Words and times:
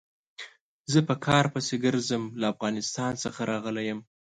زه 0.91 0.99
په 1.07 1.15
کار 1.25 1.45
پسې 1.53 1.75
ګرځم، 1.85 2.23
له 2.39 2.45
افغانستان 2.53 3.11
څخه 3.23 3.41
راغلی 3.51 3.83
يم. 3.91 3.99